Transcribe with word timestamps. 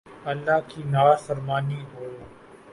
،اللہ 0.31 0.59
کی 0.69 0.81
نافرمانی 0.85 1.81
ہو 1.93 2.05